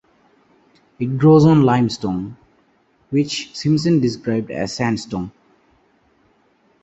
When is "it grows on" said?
0.97-1.61